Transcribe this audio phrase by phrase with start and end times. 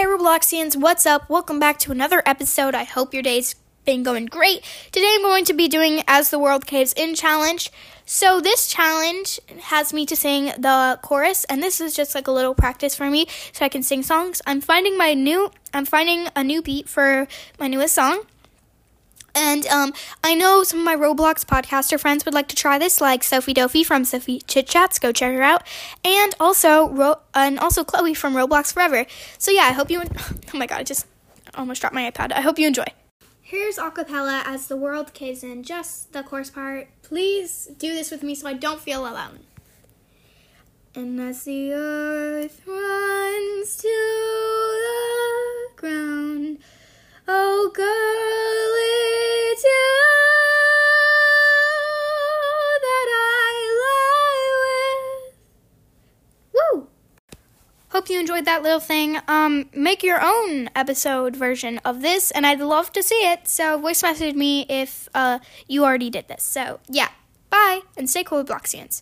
[0.00, 1.28] Hey Robloxians, what's up?
[1.28, 2.74] Welcome back to another episode.
[2.74, 4.62] I hope your day's been going great.
[4.92, 7.70] Today I'm going to be doing As the World Caves In challenge.
[8.06, 12.32] So this challenge has me to sing the chorus and this is just like a
[12.32, 14.40] little practice for me so I can sing songs.
[14.46, 17.28] I'm finding my new I'm finding a new beat for
[17.58, 18.22] my newest song.
[19.50, 19.92] And um,
[20.22, 23.52] I know some of my Roblox podcaster friends would like to try this, like Sophie
[23.52, 25.00] Dophie from Sophie Chit Chats.
[25.00, 25.66] Go check her out,
[26.04, 29.06] and also Ro- and also Chloe from Roblox Forever.
[29.38, 30.02] So yeah, I hope you.
[30.02, 30.16] En-
[30.54, 31.04] oh my god, I just
[31.56, 32.30] almost dropped my iPad.
[32.30, 32.84] I hope you enjoy.
[33.42, 36.86] Here's acapella as the world caves in, just the chorus part.
[37.02, 39.40] Please do this with me so I don't feel alone.
[40.94, 43.88] And as the earth runs to
[45.74, 46.58] the ground,
[47.26, 48.39] oh girl,
[58.00, 59.18] Hope you enjoyed that little thing.
[59.28, 63.46] Um, make your own episode version of this, and I'd love to see it.
[63.46, 66.42] So voice message me if uh, you already did this.
[66.42, 67.08] So yeah,
[67.50, 68.98] bye, and stay cool, Bloxians.